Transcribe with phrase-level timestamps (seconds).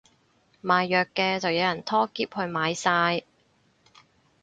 [0.63, 3.21] 賣藥嘅就有人拖喼去買晒